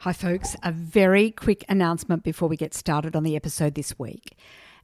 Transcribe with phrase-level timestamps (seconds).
[0.00, 0.54] Hi, folks.
[0.62, 4.36] A very quick announcement before we get started on the episode this week.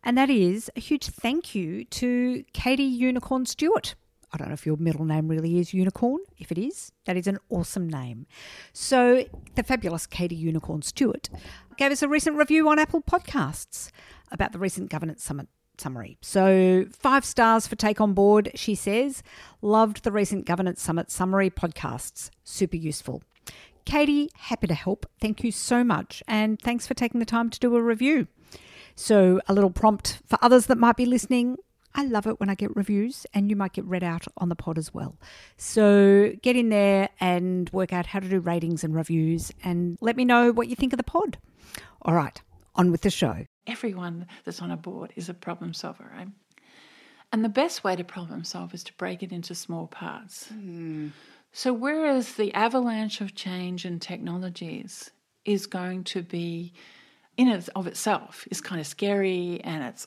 [0.03, 3.95] And that is a huge thank you to Katie Unicorn Stewart.
[4.33, 6.21] I don't know if your middle name really is Unicorn.
[6.39, 8.27] If it is, that is an awesome name.
[8.73, 11.29] So, the fabulous Katie Unicorn Stewart
[11.77, 13.91] gave us a recent review on Apple Podcasts
[14.33, 16.17] about the recent Governance Summit summary.
[16.23, 19.23] So, five stars for Take On Board, she says.
[19.61, 22.31] Loved the recent Governance Summit summary podcasts.
[22.43, 23.23] Super useful.
[23.85, 25.07] Katie, happy to help.
[25.21, 26.23] Thank you so much.
[26.27, 28.29] And thanks for taking the time to do a review.
[28.95, 31.57] So, a little prompt for others that might be listening.
[31.95, 34.57] I love it when I get reviews, and you might get read out on the
[34.57, 35.17] pod as well.
[35.57, 40.17] So, get in there and work out how to do ratings and reviews, and let
[40.17, 41.39] me know what you think of the pod.
[42.03, 42.41] All right,
[42.75, 43.47] on with the show.
[43.67, 46.29] Everyone that's on a board is a problem solver, right?
[47.33, 50.49] And the best way to problem solve is to break it into small parts.
[50.49, 51.09] Hmm.
[51.53, 55.11] So, whereas the avalanche of change and technologies
[55.45, 56.73] is going to be,
[57.37, 60.07] in and of itself, is kind of scary and it's,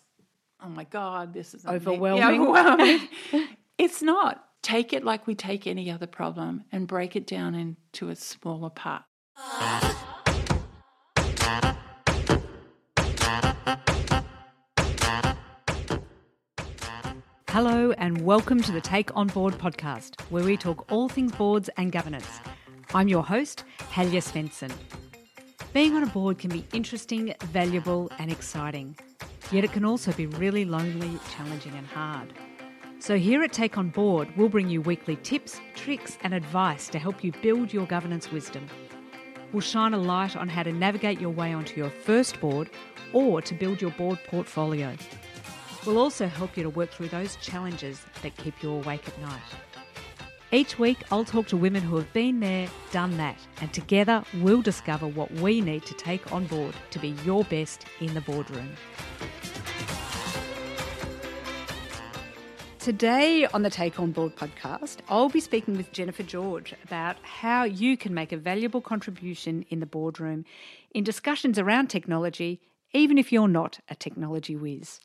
[0.63, 1.65] oh my God, this is.
[1.65, 2.23] Overwhelming.
[2.23, 3.07] Yeah, overwhelming.
[3.77, 4.43] it's not.
[4.63, 8.71] Take it like we take any other problem and break it down into a smaller
[8.71, 9.03] part.
[17.55, 21.69] Hello, and welcome to the Take On Board podcast, where we talk all things boards
[21.77, 22.27] and governance.
[22.93, 24.73] I'm your host, Helga Svensson.
[25.71, 28.97] Being on a board can be interesting, valuable, and exciting,
[29.53, 32.33] yet it can also be really lonely, challenging, and hard.
[32.99, 36.99] So, here at Take On Board, we'll bring you weekly tips, tricks, and advice to
[36.99, 38.67] help you build your governance wisdom.
[39.53, 42.69] We'll shine a light on how to navigate your way onto your first board
[43.13, 44.93] or to build your board portfolio.
[45.85, 49.41] We'll also help you to work through those challenges that keep you awake at night.
[50.51, 54.61] Each week, I'll talk to women who have been there, done that, and together we'll
[54.61, 58.69] discover what we need to take on board to be your best in the boardroom.
[62.79, 67.63] Today on the Take On Board podcast, I'll be speaking with Jennifer George about how
[67.63, 70.45] you can make a valuable contribution in the boardroom
[70.91, 72.61] in discussions around technology,
[72.93, 74.99] even if you're not a technology whiz.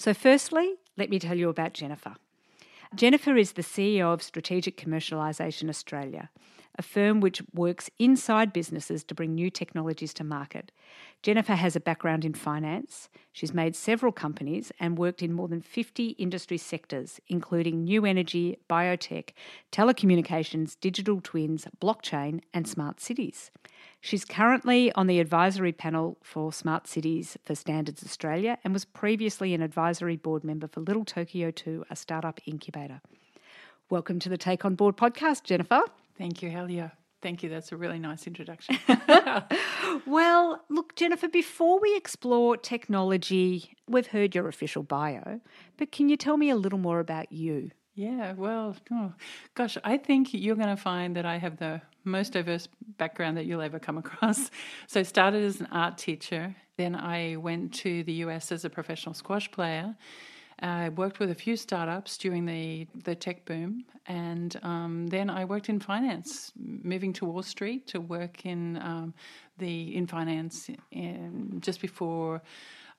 [0.00, 2.14] So, firstly, let me tell you about Jennifer.
[2.94, 6.30] Jennifer is the CEO of Strategic Commercialisation Australia,
[6.78, 10.72] a firm which works inside businesses to bring new technologies to market.
[11.22, 13.10] Jennifer has a background in finance.
[13.34, 18.56] She's made several companies and worked in more than 50 industry sectors, including new energy,
[18.70, 19.32] biotech,
[19.70, 23.50] telecommunications, digital twins, blockchain, and smart cities.
[24.02, 29.52] She's currently on the advisory panel for Smart Cities for Standards Australia and was previously
[29.52, 33.02] an advisory board member for Little Tokyo 2, a startup incubator.
[33.90, 35.82] Welcome to the Take On Board podcast, Jennifer.
[36.16, 36.92] Thank you, Helga.
[37.20, 37.50] Thank you.
[37.50, 38.78] That's a really nice introduction.
[40.06, 45.40] Well, look, Jennifer, before we explore technology, we've heard your official bio,
[45.76, 47.70] but can you tell me a little more about you?
[48.00, 49.12] Yeah, well, oh,
[49.54, 52.66] gosh, I think you're going to find that I have the most diverse
[52.96, 54.50] background that you'll ever come across.
[54.86, 58.70] So, I started as an art teacher, then I went to the US as a
[58.70, 59.94] professional squash player.
[60.62, 65.44] I worked with a few startups during the, the tech boom, and um, then I
[65.44, 69.12] worked in finance, moving to Wall Street to work in um,
[69.58, 72.40] the in finance in, just before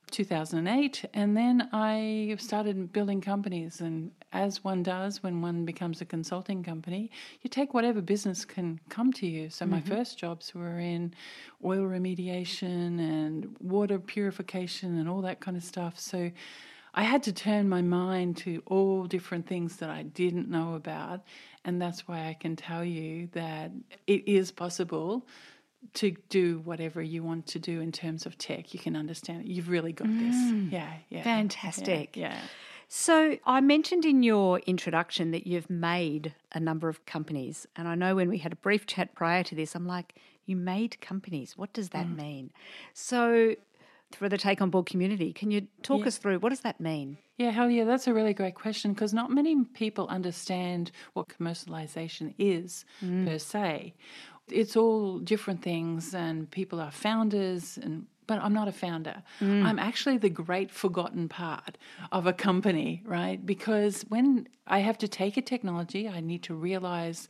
[0.09, 6.05] 2008 and then i started building companies and as one does when one becomes a
[6.05, 9.49] consulting company you take whatever business can come to you.
[9.49, 9.89] So my mm-hmm.
[9.89, 11.13] first jobs were in
[11.63, 15.99] oil remediation and water purification and all that kind of stuff.
[15.99, 16.31] So
[16.93, 21.21] i had to turn my mind to all different things that i didn't know about
[21.63, 23.71] and that's why i can tell you that
[24.07, 25.25] it is possible
[25.93, 28.73] to do whatever you want to do in terms of tech.
[28.73, 29.47] You can understand it.
[29.47, 30.35] You've really got this.
[30.35, 30.71] Mm.
[30.71, 31.23] Yeah, yeah.
[31.23, 32.15] Fantastic.
[32.15, 32.33] Yeah.
[32.33, 32.41] yeah.
[32.87, 37.65] So, I mentioned in your introduction that you've made a number of companies.
[37.77, 40.15] And I know when we had a brief chat prior to this, I'm like,
[40.45, 41.57] you made companies.
[41.57, 42.17] What does that mm.
[42.17, 42.51] mean?
[42.93, 43.55] So,
[44.15, 47.17] for the Take On Board community, can you talk us through what does that mean?
[47.37, 52.33] Yeah, hell yeah, that's a really great question because not many people understand what commercialization
[52.37, 53.41] is per mm.
[53.41, 53.93] se.
[54.49, 59.23] It's all different things, and people are founders, and but I'm not a founder.
[59.65, 61.77] I'm actually the great forgotten part
[62.13, 63.45] of a company, right?
[63.45, 67.27] Because when I have to take a technology, I need to realize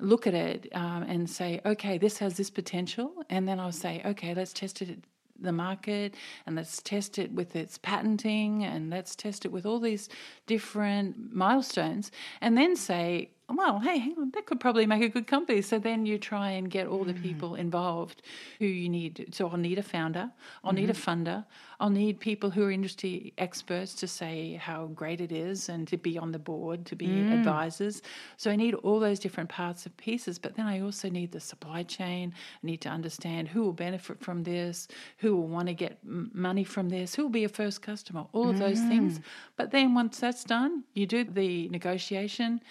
[0.00, 4.02] look at it um, and say, okay, this has this potential, and then I'll say,
[4.04, 5.04] okay, let's test it
[5.40, 6.14] the market
[6.46, 10.08] and let's test it with its patenting and let's test it with all these
[10.46, 15.26] different milestones and then say well, hey, hang on, that could probably make a good
[15.26, 15.60] company.
[15.60, 17.22] So then you try and get all the mm.
[17.22, 18.22] people involved
[18.58, 19.28] who you need.
[19.32, 20.30] So I'll need a founder,
[20.62, 21.24] I'll need a mm-hmm.
[21.24, 21.44] funder,
[21.78, 25.98] I'll need people who are industry experts to say how great it is and to
[25.98, 27.38] be on the board, to be mm.
[27.38, 28.00] advisors.
[28.38, 30.38] So I need all those different parts of pieces.
[30.38, 32.32] But then I also need the supply chain.
[32.62, 34.88] I need to understand who will benefit from this,
[35.18, 38.48] who will want to get money from this, who will be a first customer, all
[38.48, 39.18] of those things.
[39.18, 39.22] Mm.
[39.56, 42.62] But then once that's done, you do the negotiation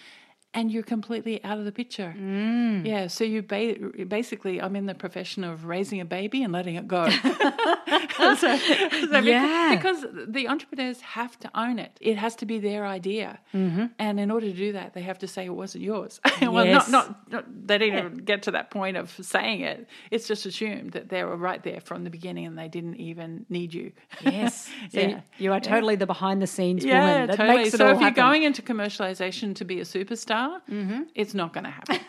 [0.54, 2.14] and you're completely out of the picture.
[2.18, 2.86] Mm.
[2.86, 6.76] Yeah, so you ba- basically, I'm in the profession of raising a baby and letting
[6.76, 7.10] it go.
[8.18, 9.76] so, so Yeah.
[9.76, 11.98] because the entrepreneurs have to own it.
[12.02, 13.86] It has to be their idea, mm-hmm.
[14.00, 16.20] and in order to do that, they have to say it wasn't yours.
[16.42, 16.90] well, Yes.
[16.90, 19.88] not, not not they didn't even get to that point of saying it.
[20.12, 23.46] It's just assumed that they were right there from the beginning, and they didn't even
[23.50, 23.92] need you.
[24.22, 24.70] Yes.
[24.92, 25.22] So Yeah.
[25.38, 27.58] you, are totally the behind the scenes Yeah, woman that totally.
[27.58, 31.02] makes it so all if you're going into commercialization to be a superstar, Mm-hmm.
[31.16, 32.00] it's not going to happen.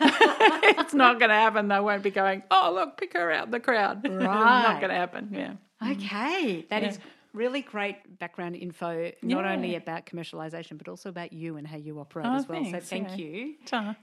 [0.79, 1.67] it's not going to happen.
[1.67, 4.03] They won't be going, oh, look, pick her out in the crowd.
[4.09, 4.23] Right.
[4.23, 5.29] not going to happen.
[5.31, 5.53] Yeah.
[5.83, 6.05] Mm.
[6.05, 6.99] Okay, that is
[7.35, 9.51] really great background info, not Yeah.
[9.53, 12.63] only about commercialization, but also about you and how you operate Oh, as well.
[12.63, 13.15] thanks, so thank yeah.
[13.25, 13.55] you.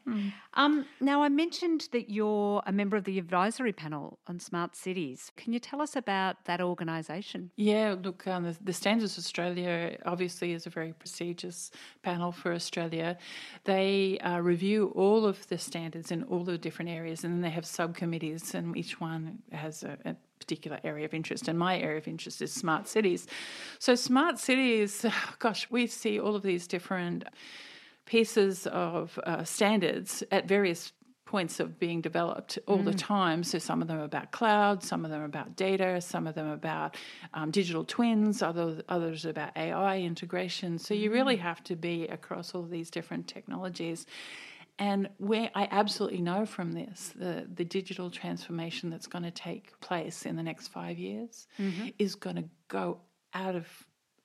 [0.06, 0.32] Mm.
[0.54, 5.32] Um, now, I mentioned that you're a member of the advisory panel on smart cities.
[5.36, 7.50] Can you tell us about that organisation?
[7.56, 11.70] Yeah, look, um, the, the Standards Australia obviously is a very prestigious
[12.02, 13.16] panel for Australia.
[13.64, 17.50] They uh, review all of the standards in all the different areas, and then they
[17.50, 21.48] have subcommittees, and each one has a, a particular area of interest.
[21.48, 23.26] And my area of interest is smart cities.
[23.78, 25.06] So, smart cities,
[25.38, 27.24] gosh, we see all of these different
[28.04, 30.92] pieces of uh, standards at various
[31.32, 33.42] points of being developed all the time.
[33.42, 36.34] So some of them are about cloud, some of them are about data, some of
[36.34, 36.94] them are about
[37.32, 40.78] um, digital twins, other, others are about AI integration.
[40.78, 44.04] So you really have to be across all these different technologies.
[44.78, 49.78] And where I absolutely know from this, the, the digital transformation that's going to take
[49.80, 51.88] place in the next five years mm-hmm.
[51.98, 52.98] is going to go
[53.34, 53.66] out of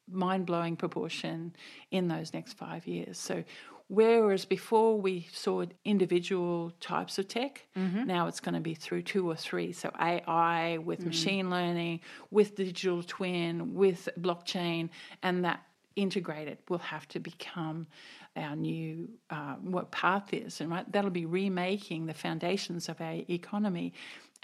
[0.09, 1.53] mind blowing proportion
[1.91, 3.17] in those next five years.
[3.17, 3.43] So,
[3.89, 8.05] whereas before we saw individual types of tech, mm-hmm.
[8.05, 9.73] now it's going to be through two or three.
[9.73, 11.07] So, AI with mm.
[11.07, 11.99] machine learning,
[12.31, 14.89] with digital twin, with blockchain,
[15.21, 15.61] and that
[15.97, 17.87] integrated will have to become
[18.35, 23.17] our new uh, what path is and right that'll be remaking the foundations of our
[23.29, 23.91] economy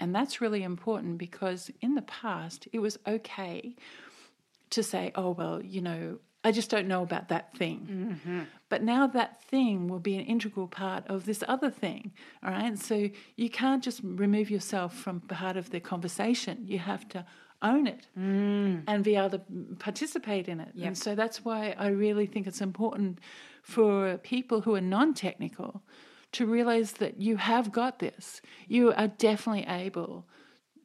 [0.00, 3.76] and that's really important because in the past it was okay
[4.70, 8.18] to say, oh, well, you know, I just don't know about that thing.
[8.68, 12.12] But now that thing will be an integral part of this other thing.
[12.44, 12.78] All right.
[12.78, 16.64] So you can't just remove yourself from part of the conversation.
[16.66, 17.24] You have to
[17.64, 18.82] own it mm.
[18.86, 19.40] and be able to
[19.78, 20.70] participate in it.
[20.88, 23.18] And so that's why I really think it's important
[23.62, 25.82] for people who are non technical
[26.32, 28.40] to realize that you have got this.
[28.68, 30.26] You are definitely able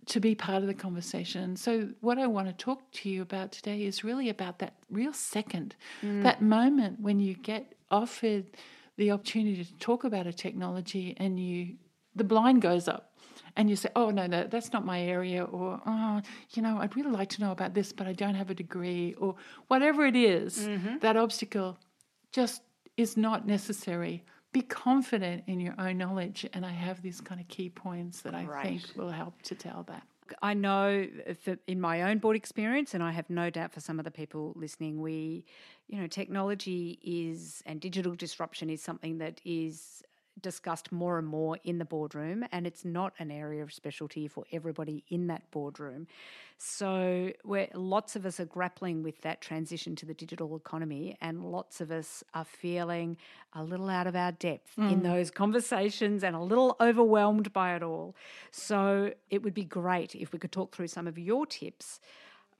[0.07, 1.55] to be part of the conversation.
[1.55, 5.13] So, what I want to talk to you about today is really about that real
[5.13, 6.23] second, mm.
[6.23, 8.45] that moment when you get offered
[8.97, 11.75] the opportunity to talk about a technology and you
[12.15, 13.08] the blind goes up
[13.59, 16.21] and you say, "Oh no, no, that's not my area," or "Oh,
[16.51, 19.15] you know, I'd really like to know about this, but I don't have a degree,"
[19.15, 19.35] or
[19.67, 21.00] whatever it is, mm-hmm.
[21.00, 21.77] that obstacle
[22.31, 22.61] just
[22.95, 24.23] is not necessary.
[24.53, 28.33] Be confident in your own knowledge, and I have these kind of key points that
[28.33, 30.03] I think will help to tell that.
[30.41, 33.81] I know uh, for, in my own board experience, and I have no doubt for
[33.81, 35.44] some of the people listening, we,
[35.87, 40.04] you know, technology is and digital disruption is something that is
[40.41, 44.45] discussed more and more in the boardroom, and it's not an area of specialty for
[44.51, 46.07] everybody in that boardroom.
[46.57, 51.45] So, where lots of us are grappling with that transition to the digital economy, and
[51.45, 53.17] lots of us are feeling
[53.53, 55.03] a little out of our depth in mm.
[55.03, 58.15] those conversations and a little overwhelmed by it all.
[58.51, 62.01] So, it would be great if we could talk through some of your tips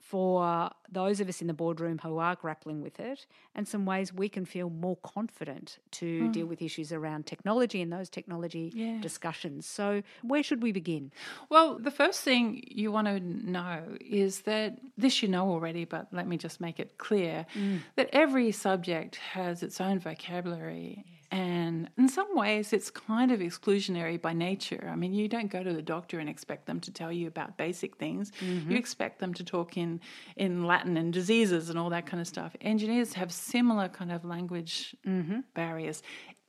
[0.10, 4.12] for those of us in the boardroom who are grappling with it and some ways
[4.12, 6.32] we can feel more confident to hmm.
[6.32, 9.00] deal with issues around technology and those technology Yeah.
[9.02, 9.68] discussions.
[9.68, 11.12] So, where should we begin?
[11.50, 16.08] Well, the first thing you want to know is that this you know already, but
[16.12, 17.82] let me just make it clear mm.
[17.96, 21.06] that every subject has its own vocabulary.
[21.32, 24.90] And in some ways, it's kind of exclusionary by nature.
[24.92, 27.56] I mean, you don't go to the doctor and expect them to tell you about
[27.56, 28.32] basic things.
[28.42, 28.76] You mm-hmm.
[28.76, 30.02] expect them to talk in,
[30.36, 32.56] in Latin and diseases and all that kind of stuff.
[32.62, 35.42] Engineers have similar kind of language mm-hmm.
[35.54, 36.02] barriers.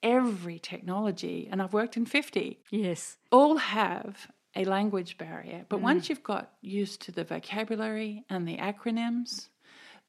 [0.02, 3.18] Every technology, and I've worked in 50, Yes.
[3.30, 5.66] all have a language barrier.
[5.68, 5.82] But mm.
[5.82, 9.48] once you've got used to the vocabulary and the acronyms,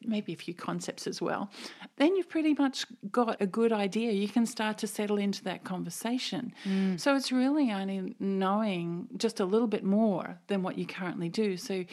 [0.06, 1.50] maybe a few concepts as well,
[1.98, 4.12] then you've pretty much got a good idea.
[4.12, 6.54] You can start to settle into that conversation.
[6.66, 7.00] Mm.
[7.00, 11.58] So it's really only knowing just a little bit more than what you currently do.
[11.58, 11.86] So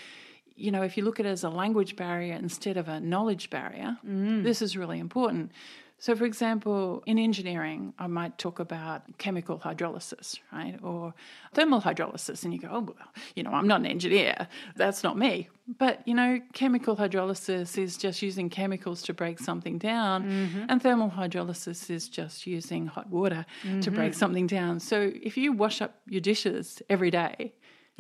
[0.59, 3.51] you know, if you look at it as a language barrier instead of a knowledge
[3.51, 4.43] barrier, mm.
[4.43, 5.53] this is really important.
[6.01, 11.13] So, for example, in engineering, I might talk about chemical hydrolysis, right, or
[11.55, 14.47] thermal hydrolysis, and you go, oh, well, you know, I'm not an engineer.
[14.77, 15.49] That's not me.
[15.77, 20.67] But, you know, chemical hydrolysis is just using chemicals to break something down, mm-hmm.
[20.69, 23.81] and thermal hydrolysis is just using hot water mm-hmm.
[23.81, 24.19] to break mm-hmm.
[24.19, 24.79] something down.
[24.79, 27.55] So, if you wash up your dishes every day,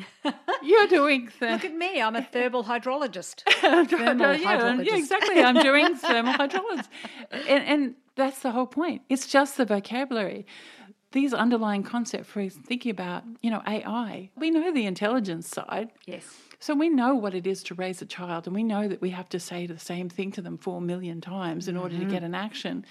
[0.62, 1.52] you're doing the...
[1.52, 3.42] Look at me, I'm a thermal hydrologist.
[3.60, 4.86] thermal yeah, hydrologist.
[4.86, 5.42] yeah, exactly.
[5.42, 6.86] I'm doing thermal hydrology.
[7.30, 9.02] And, and that's the whole point.
[9.08, 10.46] It's just the vocabulary.
[11.12, 14.30] These underlying concepts for thinking about, you know, AI.
[14.36, 15.90] We know the intelligence side.
[16.04, 16.24] Yes.
[16.60, 19.10] So we know what it is to raise a child, and we know that we
[19.10, 22.08] have to say the same thing to them four million times in order mm-hmm.
[22.08, 22.84] to get an action.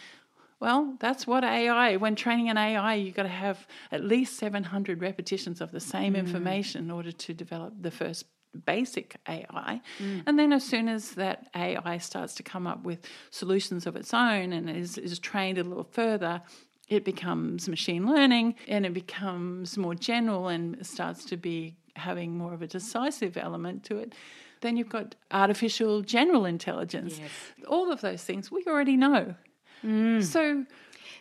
[0.60, 5.02] Well, that's what AI, when training an AI, you've got to have at least 700
[5.02, 6.18] repetitions of the same mm.
[6.18, 8.26] information in order to develop the first
[8.66, 9.82] basic AI.
[10.00, 10.24] Mm.
[10.26, 14.14] And then as soon as that AI starts to come up with solutions of its
[14.14, 16.42] own and is, is trained a little further,
[16.90, 22.54] it becomes machine learning and it becomes more general and starts to be having more
[22.54, 24.14] of a decisive element to it.
[24.62, 27.20] Then you've got artificial general intelligence.
[27.20, 27.30] Yes.
[27.68, 29.36] All of those things we already know.
[29.84, 30.24] Mm.
[30.24, 30.66] So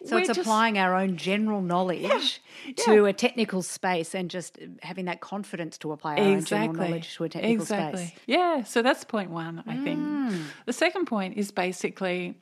[0.05, 4.59] so it's just, applying our own general knowledge yeah, to a technical space and just
[4.83, 6.35] having that confidence to apply our exactly.
[6.35, 8.07] own general knowledge to a technical exactly.
[8.07, 8.19] space.
[8.27, 9.99] Yeah, so that's point one, I think.
[9.99, 10.43] Mm.
[10.67, 12.35] The second point is basically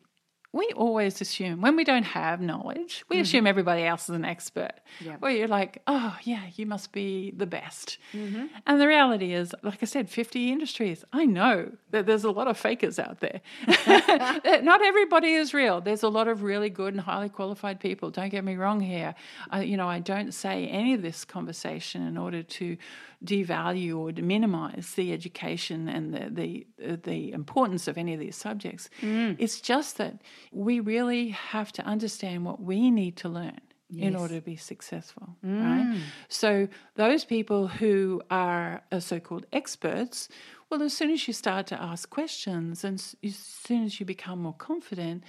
[0.55, 3.23] we always assume when we don't have knowledge, we mm-hmm.
[3.23, 4.75] assume everybody else is an expert.
[5.01, 5.17] Yeah.
[5.17, 7.99] Where you're like, oh, yeah, you must be the best.
[8.13, 8.47] Mm-hmm.
[8.65, 11.05] And the reality is, like I said, 50 industries.
[11.13, 13.41] I know that there's a lot of fakers out there.
[14.63, 15.81] Not everybody is real.
[15.81, 18.11] There's a lot of really good and highly qualified people.
[18.11, 19.17] Don't get me wrong here.
[19.51, 22.77] I, you know, I don't say any of this conversation in order to
[23.25, 28.91] devalue or minimize the education and the, the, the importance of any of these subjects.
[29.01, 29.37] Mm.
[29.39, 33.61] It's just that we really have to understand what we need to learn.
[33.91, 34.09] Yes.
[34.09, 35.63] in order to be successful, mm.
[35.63, 36.01] right?
[36.29, 40.29] So those people who are uh, so-called experts,
[40.69, 44.41] well, as soon as you start to ask questions and as soon as you become
[44.41, 45.23] more confident,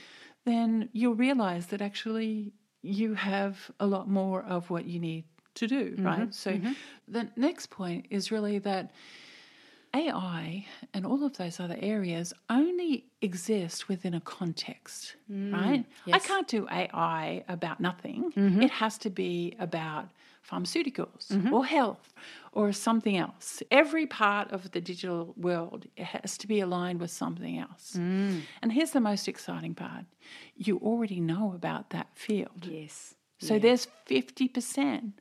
[0.46, 5.26] then you'll realize that actually you have a lot more of what you need
[5.56, 6.06] to do, mm-hmm.
[6.06, 6.34] right?
[6.34, 6.74] So mm-hmm.
[7.08, 8.92] the next point is really that
[9.96, 15.86] AI and all of those other areas only exist within a context, mm, right?
[16.06, 16.16] Yes.
[16.16, 18.32] I can't do AI about nothing.
[18.36, 18.62] Mm-hmm.
[18.62, 20.10] It has to be about
[20.50, 21.54] pharmaceuticals mm-hmm.
[21.54, 22.14] or health
[22.52, 23.64] or something else.
[23.72, 27.96] Every part of the digital world has to be aligned with something else.
[27.98, 28.42] Mm.
[28.62, 30.06] And here's the most exciting part
[30.56, 32.66] you already know about that field.
[32.70, 33.16] Yes.
[33.40, 33.60] So yeah.
[33.60, 35.14] there's 50%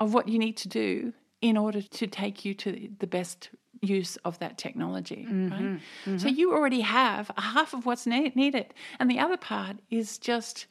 [0.00, 3.50] of what you need to do in order to take you to the best
[3.82, 5.48] use of that technology, mm-hmm.
[5.50, 5.60] right?
[5.60, 6.18] Mm-hmm.
[6.18, 10.66] So you already have half of what's ne- needed, and the other part is just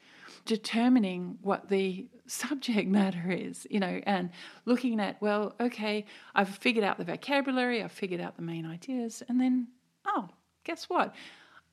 [0.46, 4.30] determining what the subject matter is, you know, and
[4.66, 9.22] looking at, well, okay, I've figured out the vocabulary, I've figured out the main ideas,
[9.28, 9.68] and then,
[10.06, 10.30] oh,
[10.64, 11.14] guess what?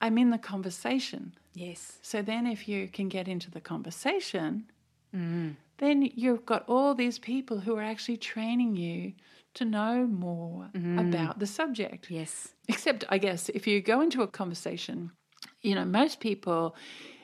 [0.00, 1.34] I'm in the conversation.
[1.54, 1.98] Yes.
[2.02, 4.70] So then, if you can get into the conversation,
[5.14, 9.12] mm then you've got all these people who are actually training you
[9.54, 11.08] to know more mm.
[11.08, 12.10] about the subject.
[12.10, 12.54] Yes.
[12.68, 15.10] Except, I guess, if you go into a conversation,
[15.62, 16.76] you know, most people,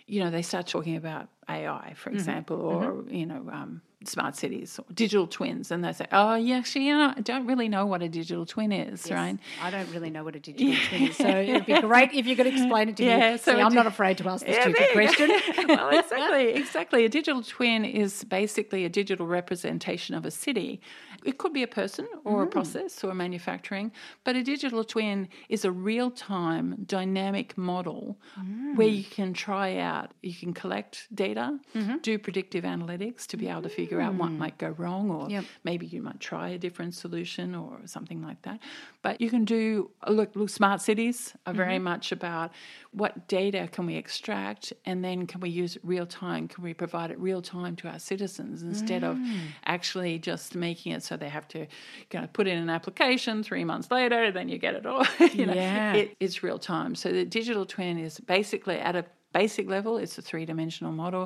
[0.07, 2.19] you know, they start talking about AI, for mm-hmm.
[2.19, 2.85] example, mm-hmm.
[2.85, 3.15] or, mm-hmm.
[3.15, 6.95] you know, um, smart cities or digital twins and they say oh yeah actually you
[6.95, 10.11] know i don't really know what a digital twin is yes, right i don't really
[10.11, 10.89] know what a digital yeah.
[10.89, 13.55] twin is so it'd be great if you could explain it to yeah, me so
[13.55, 15.31] See, i'm not afraid to ask the yeah, stupid question
[15.69, 20.81] well exactly exactly a digital twin is basically a digital representation of a city
[21.25, 22.47] it could be a person or mm.
[22.47, 23.91] a process or manufacturing
[24.25, 28.77] but a digital twin is a real-time dynamic model mm.
[28.77, 31.97] where you can try out you can collect data mm-hmm.
[31.99, 34.39] do predictive analytics to be able to figure figure out what hmm.
[34.39, 35.45] might go wrong, or yep.
[35.65, 38.61] maybe you might try a different solution or something like that.
[39.03, 41.85] But you can do look, look smart cities are very mm-hmm.
[41.85, 42.53] much about
[42.93, 46.49] what data can we extract and then can we use it real time?
[46.49, 49.11] Can we provide it real time to our citizens instead mm.
[49.11, 49.19] of
[49.65, 53.65] actually just making it so they have to you know, put in an application three
[53.65, 55.05] months later, then you get it all.
[55.33, 55.95] you know, yeah.
[55.95, 56.95] it, it's real time.
[56.95, 59.05] So the digital twin is basically at a
[59.41, 61.25] basic level, it's a three dimensional model,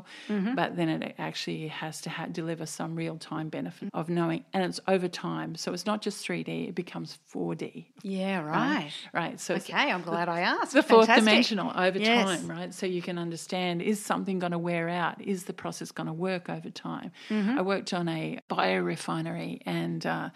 [0.61, 4.63] but then it actually has to ha- deliver some real time benefit of knowing, and
[4.69, 5.55] it's over time.
[5.63, 7.87] So it's not just 3D, it becomes 4D.
[8.03, 8.93] Yeah, right.
[9.13, 9.39] Right.
[9.45, 10.73] So it's Okay, I'm glad I asked.
[10.73, 11.25] the fourth Fantastic.
[11.25, 12.25] dimensional over Yes.
[12.27, 12.73] time, right?
[12.75, 15.21] So you can understand is something going to wear out?
[15.21, 17.11] Is the process going to work over time?
[17.29, 17.59] Mm-hmm.
[17.59, 20.31] I worked on a biorefinery and uh,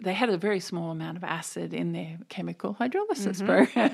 [0.00, 3.90] they had a very small amount of acid in their chemical hydrolysis program,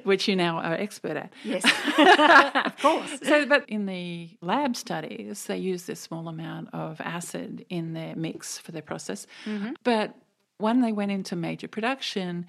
[0.10, 1.30] which you now are expert at.
[1.44, 1.64] Yes,
[2.64, 3.18] of course.
[3.22, 8.16] So, but in the lab studies, they use this small amount of acid in their
[8.16, 9.26] mix for their process.
[9.44, 9.72] Mm-hmm.
[9.84, 10.14] But
[10.58, 12.46] when they went into major production,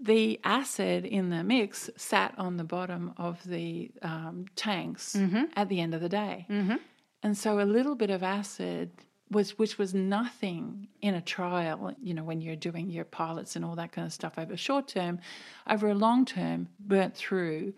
[0.00, 5.44] the acid in the mix sat on the bottom of the um, tanks mm-hmm.
[5.54, 6.46] at the end of the day.
[6.48, 6.76] Mm-hmm.
[7.22, 8.90] And so a little bit of acid
[9.30, 13.64] was which was nothing in a trial, you know, when you're doing your pilots and
[13.64, 15.20] all that kind of stuff over short term,
[15.68, 17.72] over a long term, burnt through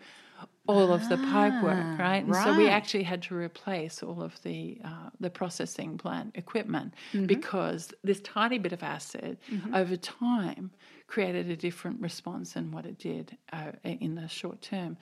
[0.67, 2.23] all of the pipe work, right?
[2.23, 6.93] And so we actually had to replace all of the uh, the processing plant equipment
[7.27, 9.37] because this tiny bit of acid
[9.73, 10.71] over time
[11.07, 14.97] created a different response than what it did uh, in the short term.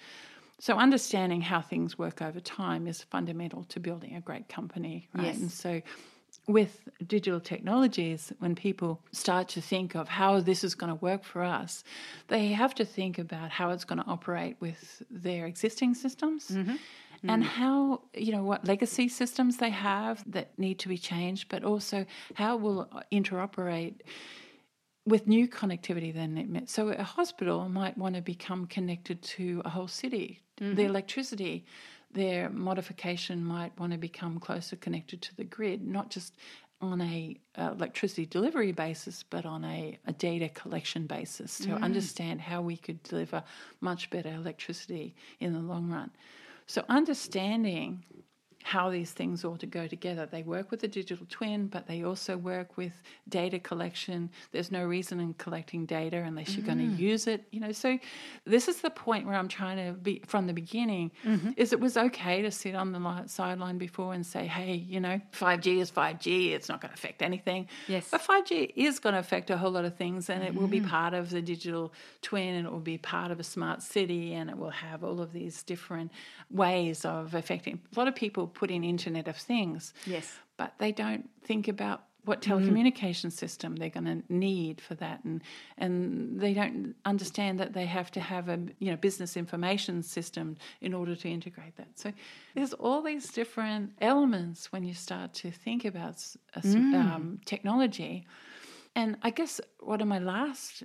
[0.59, 5.25] So understanding how things work over time is fundamental to building a great company, right?
[5.25, 5.37] Yes.
[5.39, 5.81] And so
[6.47, 11.23] with digital technologies, when people start to think of how this is going to work
[11.23, 11.83] for us,
[12.27, 16.71] they have to think about how it's going to operate with their existing systems mm-hmm.
[16.71, 17.29] Mm-hmm.
[17.29, 21.63] and how, you know, what legacy systems they have that need to be changed, but
[21.63, 24.01] also how it will interoperate
[25.05, 26.63] with new connectivity then.
[26.65, 30.41] So a hospital might want to become connected to a whole city.
[30.57, 30.79] The mm-hmm.
[30.79, 31.65] electricity
[32.13, 36.33] their modification might want to become closer connected to the grid not just
[36.81, 42.41] on a uh, electricity delivery basis but on a, a data collection basis to understand
[42.41, 43.41] how we could deliver
[43.79, 46.11] much better electricity in the long run.
[46.65, 48.03] So understanding
[48.63, 50.25] how these things ought to go together.
[50.25, 52.93] They work with the digital twin, but they also work with
[53.27, 54.29] data collection.
[54.51, 56.97] There's no reason in collecting data unless you're going to mm.
[56.97, 57.43] use it.
[57.51, 57.99] You know, so
[58.45, 61.11] this is the point where I'm trying to be from the beginning.
[61.25, 61.51] Mm-hmm.
[61.57, 65.19] Is it was okay to sit on the sideline before and say, "Hey, you know,
[65.33, 66.51] 5G is 5G.
[66.51, 68.07] It's not going to affect anything." Yes.
[68.09, 70.79] but 5G is going to affect a whole lot of things, and it will be
[70.79, 70.89] mm-hmm.
[70.89, 74.49] part of the digital twin, and it will be part of a smart city, and
[74.49, 76.11] it will have all of these different
[76.49, 77.81] ways of affecting.
[77.93, 80.37] A lot of people put in Internet of Things, Yes.
[80.57, 83.29] but they don't think about what telecommunication mm-hmm.
[83.29, 85.23] system they're going to need for that.
[85.23, 85.41] And
[85.77, 90.57] and they don't understand that they have to have a you know business information system
[90.81, 91.99] in order to integrate that.
[91.99, 92.13] So
[92.55, 96.15] there's all these different elements when you start to think about
[96.55, 96.93] a s- mm.
[96.93, 98.25] um, technology.
[98.95, 100.83] And I guess one of my last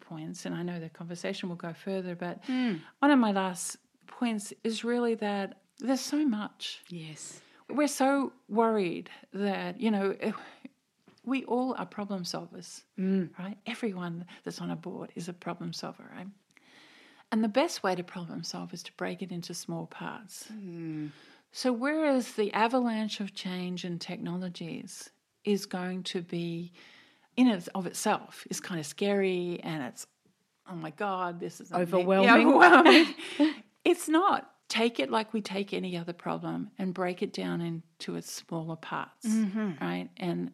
[0.00, 2.76] points, and I know the conversation will go further, but hmm.
[3.00, 6.80] one of my last points is really that there's so much.
[6.88, 7.40] Yes.
[7.68, 10.32] We're so worried that, you know, eh,
[11.24, 13.56] we all are problem solvers, right?
[13.66, 16.26] Everyone that's on a board is a problem solver, right?
[17.32, 20.48] And the best way to problem solve is to break it into small parts.
[21.52, 25.10] So, whereas the avalanche of change and technologies
[25.44, 26.72] is going to be,
[27.36, 30.06] in and of itself, is kind of scary and it's,
[30.68, 31.96] oh my God, this is amazing." Yeah,
[32.36, 32.46] Overwhelming.
[32.48, 33.14] overwhelming.
[33.84, 34.50] it's not.
[34.70, 38.76] Take it like we take any other problem and break it down into its smaller
[38.76, 39.72] parts, mm-hmm.
[39.80, 40.08] right?
[40.16, 40.52] And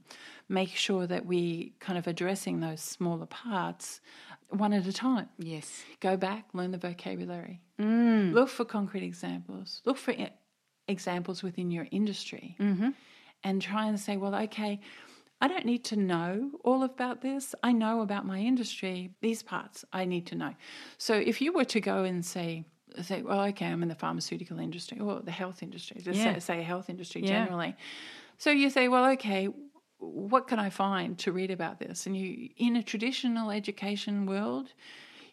[0.48, 4.00] make sure that we kind of addressing those smaller parts
[4.48, 5.29] one at a time.
[5.38, 5.83] Yes.
[6.00, 7.61] Go back, learn the vocabulary.
[7.79, 8.33] Mm.
[8.33, 9.83] Look for concrete examples.
[9.85, 10.31] Look for e-
[10.88, 12.57] examples within your industry.
[12.59, 12.90] Mm-hmm.
[13.44, 14.81] And try and say, well, okay,
[15.42, 17.55] I don't need to know all about this.
[17.62, 19.11] I know about my industry.
[19.20, 20.55] These parts I need to know.
[20.96, 22.64] So if you were to go and say,
[23.02, 26.35] say, well, okay, I'm in the pharmaceutical industry or the health industry, just Yeah.
[26.35, 27.28] say, say health industry Yeah.
[27.28, 27.76] generally.
[28.38, 29.48] So you say, well, okay,
[29.98, 32.06] what can I find to read about this?
[32.06, 34.72] And you, in a traditional education world,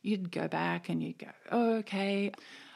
[0.02, 2.32] you'd go back and you'd go, oh, okay,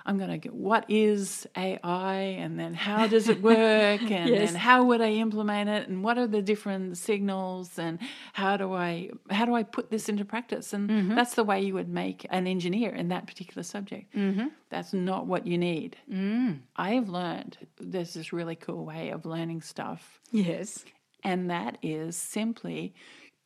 [0.08, 4.52] I'm going to get what is AI and then how does it work and Yes.
[4.52, 8.00] then how would I implement it and what are the different signals and
[8.34, 10.72] how do I how do I put this into practice?
[10.74, 11.15] And mm-hmm.
[11.15, 14.15] that's the way you would make an engineer in that particular subject.
[14.15, 14.48] Mm-hmm.
[14.70, 15.98] That's not what you need.
[16.12, 16.60] Mm.
[16.76, 20.86] I have learned there's this really cool way of learning stuff Yes.
[21.24, 22.93] and that is simply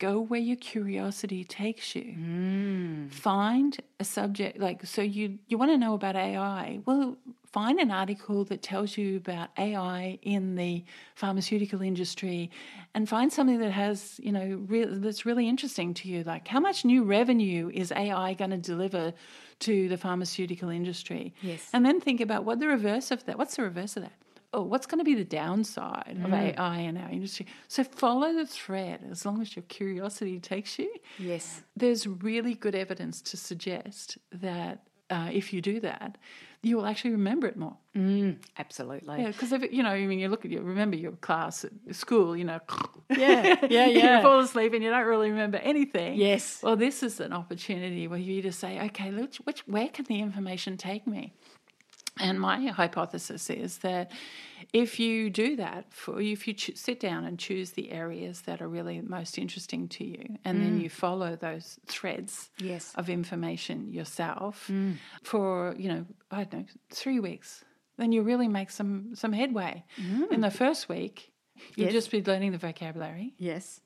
[0.02, 2.14] go where your curiosity takes you.
[2.18, 3.12] Mm.
[3.12, 6.80] Find a subject like so you you want to know about AI.
[6.84, 7.16] Well,
[7.52, 10.84] find an article that tells you about AI in the
[11.14, 12.50] pharmaceutical industry
[12.94, 16.24] and find something that has, you know, re- that's really interesting to you.
[16.24, 19.12] Like, how much new revenue is AI going to deliver
[19.60, 21.32] to the pharmaceutical industry?
[21.42, 21.68] Yes.
[21.72, 24.21] And then think about what the reverse of that, what's the reverse of that?
[24.54, 27.46] Oh, what's going to be the downside of AI in our industry?
[27.68, 30.92] So follow the thread as long as your curiosity takes you.
[31.18, 31.62] Yes.
[31.74, 36.16] There's really good evidence to suggest that uh, if you do that,
[36.62, 37.76] you will actually remember it more.
[37.96, 39.20] Mm, absolutely.
[39.20, 41.64] Yeah, because if it, you know, I mean, you look at you remember your class
[41.64, 42.60] at school, you know,
[43.10, 44.16] Yeah, yeah, yeah.
[44.16, 46.14] you fall asleep and you don't really remember anything.
[46.14, 46.60] Yes.
[46.62, 50.20] Well, this is an opportunity where you just say, okay, which, which, where can the
[50.20, 51.34] information take me?
[52.20, 54.12] And my hypothesis is that
[54.72, 58.60] if you do that, for if you ch- sit down and choose the areas that
[58.60, 60.92] are really most interesting to you, and then you mm.
[60.92, 62.92] follow those threads Yes.
[62.96, 64.96] of information yourself mm.
[65.22, 67.64] for you know I don't know three weeks,
[67.96, 69.84] then you really make some some headway.
[69.96, 70.40] In mm.
[70.42, 71.32] the first week,
[71.76, 71.94] you'll Yes.
[71.94, 73.34] just be learning the vocabulary.
[73.38, 73.80] Yes.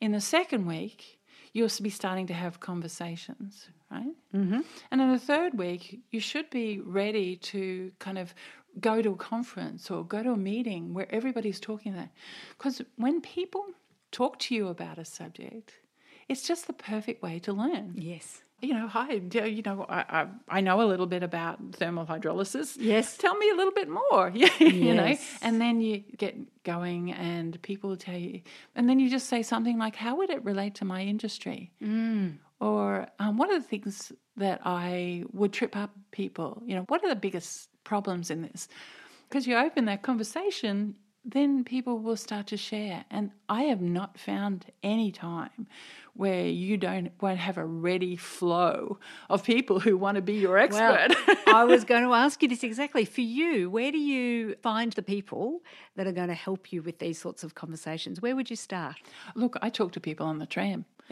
[0.00, 1.18] In the second week,
[1.52, 4.14] you'll be starting to have conversations, right?
[4.34, 4.60] Mm-hmm.
[4.90, 8.34] And in the third week, you should be ready to kind of
[8.80, 12.10] go to a conference or go to a meeting where everybody's talking that.
[12.56, 13.64] Because when people
[14.10, 15.74] talk to you about a subject,
[16.28, 17.92] it's just the perfect way to learn.
[17.96, 18.40] Yes.
[18.60, 22.76] You know, hi, you know, I, I, I know a little bit about thermal hydrolysis.
[22.78, 23.18] Yes.
[23.18, 25.18] Tell me a little bit more, you know.
[25.42, 28.40] And then you get going and people tell you,
[28.74, 31.72] and then you just say something like, how would it relate to my industry?
[31.82, 32.38] Mm.
[32.64, 36.62] Or um, what are the things that I would trip up people?
[36.64, 38.68] You know, what are the biggest problems in this?
[39.28, 40.96] Because you open that conversation,
[41.26, 43.04] then people will start to share.
[43.10, 45.66] And I have not found any time
[46.14, 48.98] where you don't won't have a ready flow
[49.28, 51.14] of people who want to be your expert.
[51.26, 53.04] Well, I was going to ask you this exactly.
[53.04, 55.60] For you, where do you find the people
[55.96, 58.22] that are going to help you with these sorts of conversations?
[58.22, 58.96] Where would you start?
[59.34, 60.86] Look, I talk to people on the tram.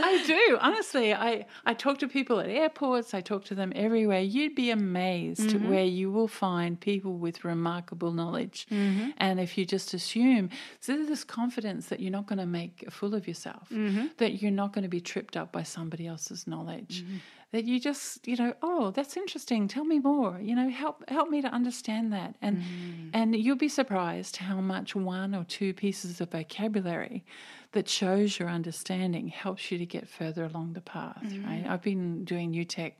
[0.00, 0.58] I do.
[0.60, 4.20] Honestly, I, I talk to people at airports, I talk to them everywhere.
[4.20, 5.68] You'd be amazed mm-hmm.
[5.68, 8.66] where you will find people with remarkable knowledge.
[8.70, 9.10] Mm-hmm.
[9.18, 12.84] And if you just assume, so there's this confidence that you're not going to make
[12.86, 14.06] a fool of yourself, mm-hmm.
[14.18, 17.04] that you're not going to be tripped up by somebody else's knowledge.
[17.52, 19.68] That you just, you know, oh, that's interesting.
[19.68, 20.38] Tell me more.
[20.38, 22.34] You know, help help me to understand that.
[22.42, 23.08] And mm-hmm.
[23.14, 27.24] and you'll be surprised how much one or two pieces of vocabulary
[27.72, 31.32] that shows your understanding helps you to get further along the path, right?
[31.32, 31.70] Mm-hmm.
[31.70, 32.96] I've been doing New Tech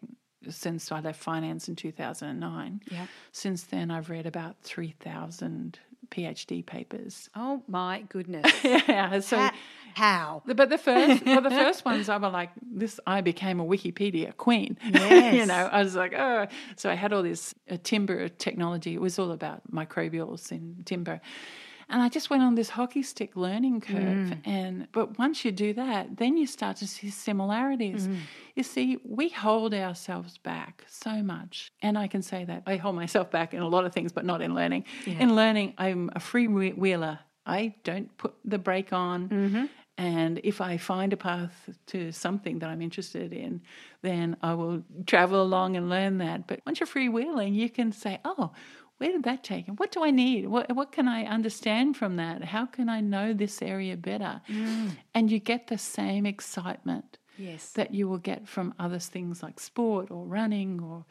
[0.48, 2.80] since I left finance in 2009.
[2.90, 3.06] Yeah.
[3.32, 5.78] Since then, I've read about 3,000
[6.10, 7.28] PhD papers.
[7.34, 8.50] Oh my goodness.
[8.64, 9.20] yeah.
[9.20, 9.54] So, Ha-
[9.94, 10.42] How?
[10.46, 12.98] but the first, well, the first ones I was like, this.
[13.06, 14.76] I became a Wikipedia queen.
[15.08, 15.34] Yes.
[15.34, 16.46] you know, I was like, oh.
[16.76, 18.94] So I had all this uh, timber technology.
[18.94, 21.20] It was all about microbials in timber.
[21.90, 24.28] And I just went on this hockey stick learning curve.
[24.28, 24.46] Mm.
[24.46, 28.06] And but once you do that, then you start to see similarities.
[28.06, 28.18] Mm.
[28.54, 31.70] You see, we hold ourselves back so much.
[31.80, 34.24] And I can say that I hold myself back in a lot of things, but
[34.24, 34.84] not in learning.
[35.06, 37.20] In learning, I'm a free wheeler.
[37.46, 39.28] I don't put the brake on.
[39.28, 39.64] Mm-hmm.
[39.96, 43.62] And if I find a path to something that I'm interested in,
[44.02, 46.46] then I will travel along and learn that.
[46.46, 48.52] But once you're freewheeling, you can say, oh,
[48.98, 49.68] where did that take?
[49.68, 50.46] And what do I need?
[50.48, 52.44] What, what can I understand from that?
[52.44, 54.42] How can I know this area better?
[54.48, 54.90] Mm.
[55.14, 57.70] And you get the same excitement Yes.
[57.72, 61.04] that you will get from other things like sport or running or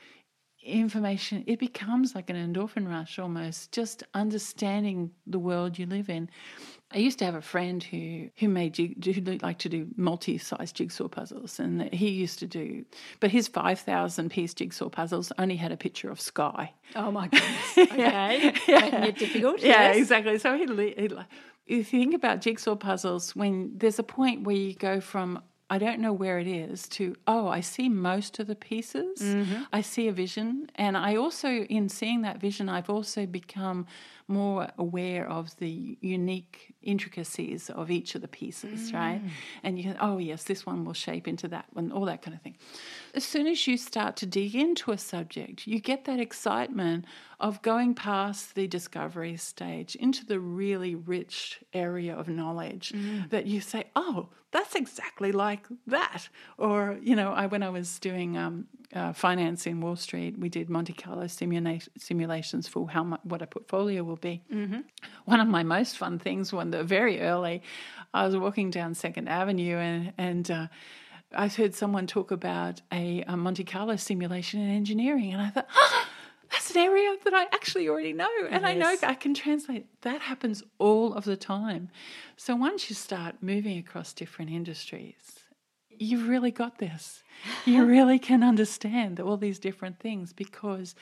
[0.64, 1.44] information.
[1.48, 6.30] It becomes like an endorphin rush almost, just understanding the world you live in.
[6.92, 10.76] I used to have a friend who who made jig, who liked to do multi-sized
[10.76, 12.86] jigsaw puzzles, and he used to do,
[13.20, 16.74] but his five thousand piece jigsaw puzzles only had a picture of sky.
[16.96, 17.78] Oh my goodness.
[17.78, 18.54] Okay.
[18.68, 19.60] Making it difficult.
[19.60, 19.98] Yeah, yes.
[19.98, 20.40] exactly.
[20.40, 21.10] So he, he,
[21.68, 25.78] if you think about jigsaw puzzles, when there's a point where you go from I
[25.78, 29.20] don't know where it is to oh I see most of the pieces.
[29.22, 29.64] Mm-hmm.
[29.74, 33.86] I see a vision, and I also in seeing that vision, I've also become
[34.28, 39.24] more aware of the unique intricacies of each of the pieces, right?
[39.24, 39.30] Mm.
[39.64, 42.36] And you can, oh yes, this one will shape into that one, all that kind
[42.36, 42.58] of thing.
[43.14, 47.06] As soon as you start to dig into a subject, you get that excitement
[47.40, 52.94] of going past the discovery stage into the really rich area of knowledge
[53.30, 56.30] that you say, oh, that's exactly like that.
[56.58, 60.50] Or, you know, I when I was doing um, uh, finance in Wall Street, we
[60.50, 64.42] did Monte Carlo simula- simulations for how much, what a portfolio will be.
[65.26, 67.62] One of my most fun things, when the very early,
[68.14, 70.50] I was walking down Second Avenue and and.
[70.52, 70.68] Uh,
[71.36, 75.68] I heard someone talk about a, a Monte Carlo simulation in engineering, and I thought,
[75.76, 76.06] oh,
[76.50, 79.88] that's an area that I actually already know, and I know I can translate.
[80.04, 81.90] That happens all of the time.
[82.38, 85.40] So once you start moving across different industries,
[86.00, 87.24] you've really got this.
[87.66, 90.96] You really can understand all these different things because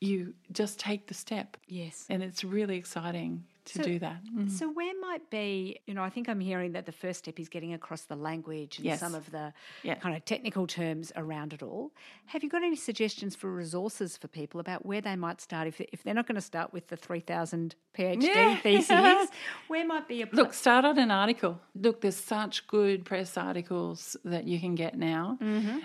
[0.00, 2.06] you just take the step, Yes.
[2.10, 4.24] and it's really exciting to So- do that.
[4.24, 4.50] Mm.
[4.50, 7.48] So, where might be, you know, I think I'm hearing that the first step is
[7.48, 9.00] getting across the language and Yes.
[9.00, 9.52] some of the
[9.82, 9.94] Yeah.
[9.96, 11.92] kind of technical terms around it all.
[12.26, 15.80] Have you got any suggestions for resources for people about where they might start if,
[15.80, 18.56] if they're not going to start with the 3000 PhD Yeah.
[18.62, 19.28] theses?
[19.68, 21.60] Where might be a pla- Look, start on an article.
[21.74, 25.38] Look, there's such good press articles that you can get now.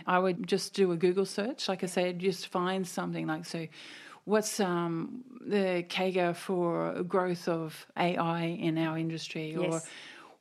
[0.08, 1.68] I would just do a Google search.
[1.68, 3.68] Like I said, just find something like, so
[4.26, 9.56] what's um, the CAGR for growth of AI in our industry?
[9.56, 9.88] Or Yes.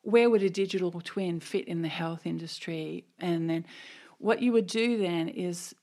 [0.03, 3.05] where would a digital twin fit in the health industry?
[3.19, 3.67] And then
[4.19, 5.75] what you would do then is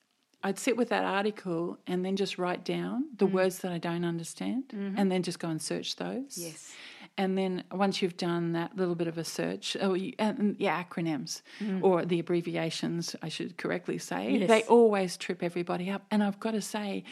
[0.43, 3.31] I'd sit with that article and then just write down the mm.
[3.31, 4.97] words that I don't understand mm-hmm.
[4.97, 6.37] and then just go and search those.
[6.37, 6.73] Yes.
[7.19, 10.83] And then once you've done that little bit of a search, oh, you, and yeah,
[10.83, 11.81] acronyms mm.
[11.81, 14.47] or the abbreviations, I should correctly say, Yes.
[14.47, 16.05] they always trip everybody up.
[16.11, 17.03] And I've got to say,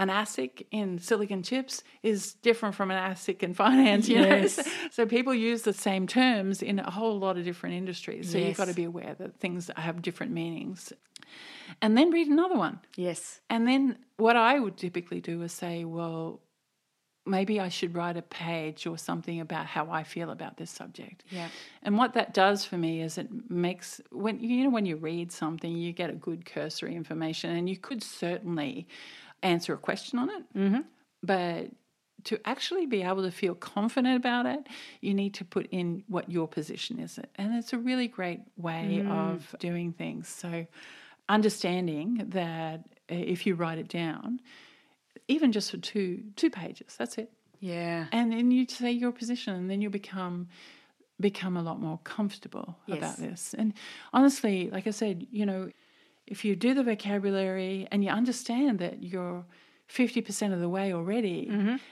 [0.00, 4.08] an ASIC in silicon chips is different from an ASIC in finance.
[4.08, 4.56] You Yes.
[4.56, 4.64] know?
[4.96, 8.30] So people use the same terms in a whole lot of different industries.
[8.32, 10.92] So you've got to be aware that things have different meanings.
[11.82, 12.80] And then read another one.
[12.96, 13.40] Yes.
[13.50, 16.40] And then what I would typically do is say, well,
[17.26, 21.24] maybe I should write a page or something about how I feel about this subject.
[21.30, 21.48] Yeah.
[21.82, 25.30] And what that does for me is it makes when you know when you read
[25.30, 28.88] something, you get a good cursory information, and you could certainly
[29.42, 30.42] answer a question on it.
[30.56, 30.80] Mm-hmm.
[31.22, 31.70] But
[32.24, 34.66] to actually be able to feel confident about it,
[35.00, 39.02] you need to put in what your position is, and it's a really great way
[39.08, 40.28] of doing things.
[40.28, 40.66] So,
[41.28, 44.40] understanding that if you write it down,
[45.28, 48.06] even just for two two pages, that's it Yeah.
[48.12, 50.48] and then you say your position and then you become
[51.20, 52.98] become a lot more comfortable Yes.
[52.98, 53.74] about this and
[54.12, 55.70] honestly like i said you know
[56.30, 59.44] if you do the vocabulary and you understand that you're
[59.88, 61.48] 50% of the way already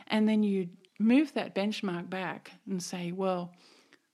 [0.06, 3.52] and then you move that benchmark back and say well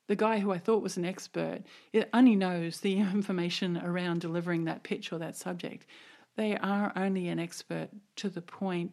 [0.08, 1.60] the guy who I thought was an expert
[1.92, 5.86] it only knows the information around delivering that pitch or that subject.
[6.36, 8.92] They are only an expert to the point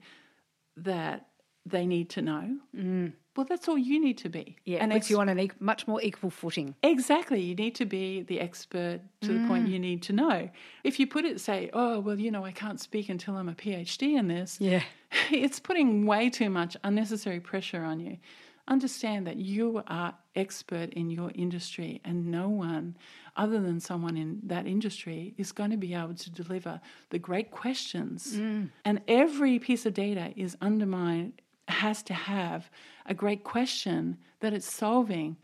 [0.77, 1.27] that
[1.65, 2.57] they need to know.
[2.75, 3.13] Mm.
[3.35, 4.57] Well, that's all you need to be.
[4.65, 4.79] Yeah.
[4.81, 6.75] and puts it's you on e- much more equal footing.
[6.83, 9.71] exactly you need to be the expert to the point mm.
[9.71, 10.49] you need to know.
[10.83, 13.53] If you put it, say, oh well, you know, I can't speak until I'm a
[13.53, 14.83] PhD in this Yeah.
[15.31, 18.17] it's putting way too much unnecessary pressure on you.
[18.67, 22.95] Understand that you are expert in your industry, and no one
[23.35, 27.51] other than someone in that industry is going to be able to deliver the great
[27.51, 28.35] questions.
[28.35, 28.69] Mm.
[28.85, 31.41] And every piece of data is undermined,
[31.71, 32.69] has to have
[33.05, 35.38] a great question that it's solving.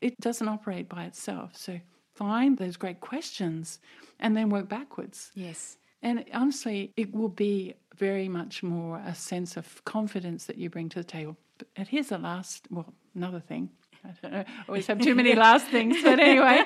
[0.00, 1.56] It doesn't operate by itself.
[1.56, 1.80] So
[2.14, 3.78] find those great questions
[4.18, 5.30] and then work backwards.
[5.34, 5.78] Yes.
[6.02, 10.88] And honestly, it will be very much more a sense of confidence that you bring
[10.90, 11.36] to the table.
[11.58, 13.70] But and here's the last, well, another thing.
[14.04, 16.02] I don't know, I always have too many last things.
[16.02, 16.64] But anyway,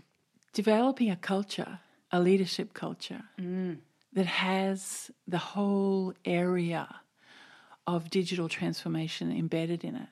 [0.52, 1.80] developing a culture,
[2.12, 3.78] a leadership culture mm.
[4.12, 6.94] that has the whole area
[7.86, 10.08] of digital transformation embedded in it,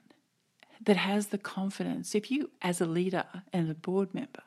[0.85, 2.15] that has the confidence.
[2.15, 4.43] If you, as a leader and a board member,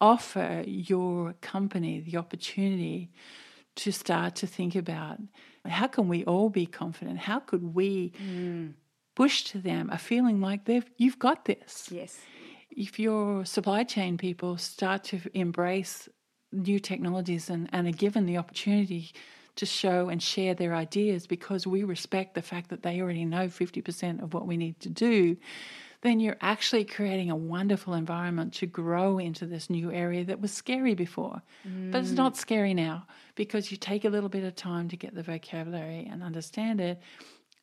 [0.00, 3.10] offer your company the opportunity
[3.76, 5.18] to start to think about
[5.66, 7.18] how can we all be confident?
[7.18, 8.72] How could we mm.
[9.14, 11.88] push to them a feeling like they've you've got this?
[11.90, 12.18] Yes.
[12.70, 16.08] If your supply chain people start to embrace
[16.52, 19.12] new technologies and, and are given the opportunity
[19.56, 23.48] to show and share their ideas because we respect the fact that they already know
[23.48, 25.36] 50% of what we need to do,
[26.02, 30.52] then you're actually creating a wonderful environment to grow into this new area that was
[30.52, 31.42] scary before.
[31.90, 32.36] But it's not mm.
[32.36, 36.22] scary now because you take a little bit of time to get the vocabulary and
[36.22, 37.00] understand it.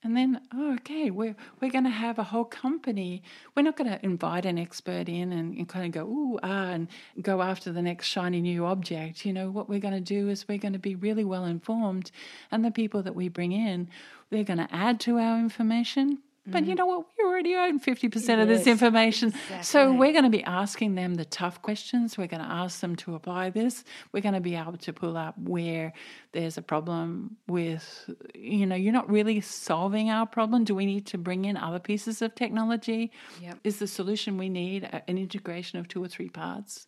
[0.03, 3.23] And then, oh, okay, we're, we're going to have a whole company.
[3.55, 6.71] We're not going to invite an expert in and, and kind of go, ooh, ah,
[6.71, 6.87] and
[7.21, 9.25] go after the next shiny new object.
[9.25, 12.11] You know, what we're going to do is we're going to be really well informed.
[12.51, 13.89] And the people that we bring in,
[14.29, 16.19] they're going to add to our information.
[16.45, 16.79] But you mm-hmm.
[16.79, 17.05] know what?
[17.17, 19.33] We already own 50% of this Yes, information.
[19.61, 22.17] So we're going to be asking them the tough questions.
[22.17, 23.85] We're going to ask them to apply this.
[24.11, 25.93] We're going to be able to pull up where
[26.33, 30.65] there's a problem with, you know, you're not really solving our problem.
[30.65, 33.13] Do we need to bring in other pieces of technology?
[33.41, 33.59] Yep.
[33.63, 36.87] Is the solution we need an integration of two or three parts?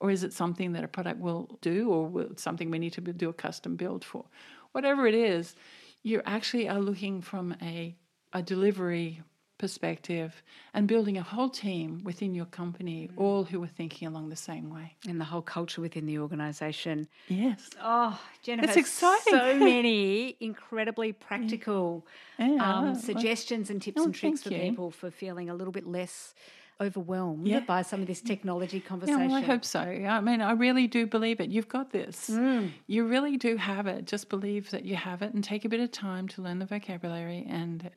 [0.00, 3.00] Or is it something that a product will do or will, something we need to
[3.00, 4.24] do a custom build for?
[4.72, 5.54] Whatever it is,
[6.02, 7.94] you actually are looking from a,
[8.36, 9.22] a delivery
[9.58, 10.42] perspective
[10.74, 13.18] and building a whole team within your company, mm.
[13.20, 14.94] all who are thinking along the same way.
[15.08, 17.08] And the whole culture within the organisation.
[17.28, 17.70] Yes.
[17.82, 19.32] Oh, Jennifer, it's exciting.
[19.32, 22.06] So many incredibly practical
[22.38, 22.58] yeah.
[22.60, 24.60] um, suggestions and tips oh, and tricks for you.
[24.60, 26.34] people for feeling a little bit less
[26.80, 27.60] overwhelmed yeah.
[27.60, 29.20] by some of this technology conversation.
[29.20, 29.80] Yeah, well, I hope so.
[29.80, 31.48] I mean, I really do believe it.
[31.48, 32.28] You've got this.
[32.30, 32.72] Mm.
[32.86, 34.06] You really do have it.
[34.06, 36.66] Just believe that you have it and take a bit of time to learn the
[36.66, 37.90] vocabulary and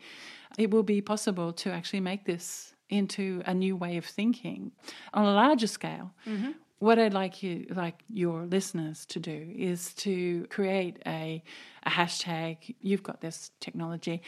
[0.58, 4.72] it will be possible to actually make this into a new way of thinking
[5.14, 6.12] on a larger scale.
[6.26, 6.52] Mm-hmm.
[6.80, 11.44] What I'd like you, like your listeners, to do is to create a,
[11.84, 12.74] a hashtag.
[12.82, 14.22] You've got this technology.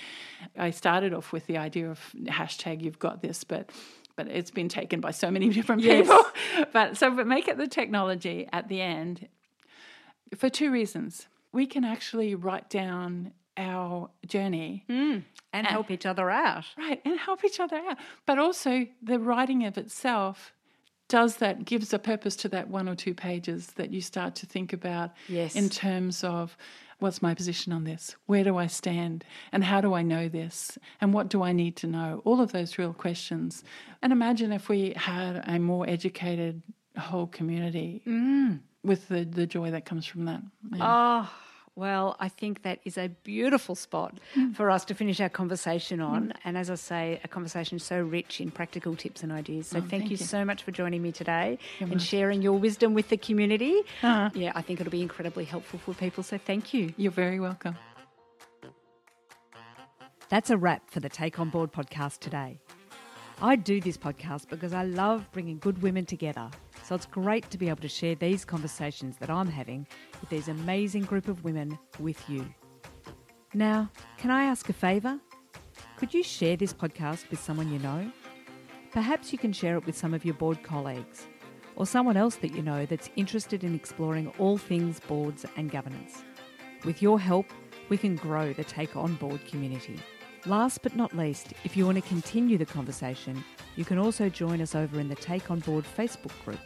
[0.57, 2.81] I started off with the idea of hashtag.
[2.81, 3.69] You've got this, but
[4.23, 6.23] but it's been taken by so many different people.
[6.55, 6.67] Yes.
[6.73, 9.27] but so, but make it the technology at the end
[10.37, 11.27] for two reasons.
[11.51, 16.65] We can actually write down our journey mm, and, and help each other out.
[16.77, 17.97] Right, and help each other out.
[18.25, 20.53] But also, the writing of itself
[21.09, 24.45] does that, gives a purpose to that one or two pages that you start to
[24.45, 25.55] think about yes.
[25.57, 26.55] in terms of
[27.01, 28.15] what's my position on this?
[28.27, 29.25] Where do I stand?
[29.51, 30.77] And how do I know this?
[31.01, 32.21] And what do I need to know?
[32.25, 33.63] All of those real questions.
[34.01, 36.61] And imagine if we had a more educated
[36.97, 38.59] whole community mm.
[38.83, 40.41] with the, the joy that comes from that.
[40.73, 41.23] Yeah.
[41.23, 41.29] Oh
[41.75, 44.55] well, I think that is a beautiful spot mm.
[44.55, 46.27] for us to finish our conversation on.
[46.27, 46.35] Mm.
[46.43, 49.67] And as I say, a conversation so rich in practical tips and ideas.
[49.67, 52.41] So oh, thank, thank you, you, so much for joining me today You're and sharing
[52.41, 53.81] your wisdom with the community.
[54.03, 54.29] Uh-huh.
[54.33, 56.23] Yeah, I think it'll be incredibly helpful for people.
[56.23, 56.93] So thank you.
[56.97, 57.77] You're very welcome.
[60.29, 62.59] That's a wrap for the Take On Board podcast today.
[63.41, 66.49] I do this podcast because I love bringing good women together.
[66.83, 69.87] So it's great to be able to share these conversations that I'm having
[70.19, 72.45] with these amazing group of women with you.
[73.53, 75.19] Now, can I ask a favour?
[75.97, 78.11] Could you share this podcast with someone you know?
[78.91, 81.27] Perhaps you can share it with some of your board colleagues
[81.75, 86.23] or someone else that you know that's interested in exploring all things boards and governance.
[86.83, 87.45] With your help,
[87.89, 89.99] we can grow the Take On Board community.
[90.47, 93.43] Last but not least, if you want to continue the conversation,
[93.75, 96.59] you can also join us over in the Take On Board Facebook group,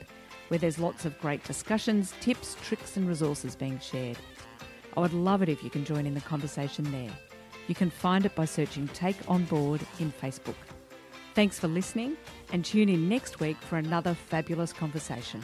[0.47, 4.17] where there's lots of great discussions, tips, tricks, and resources being shared.
[4.95, 7.11] I would love it if you can join in the conversation there.
[7.67, 10.55] You can find it by searching Take On Board in Facebook.
[11.33, 12.15] Thanks for listening,
[12.53, 15.43] and tune in next week for another fabulous conversation.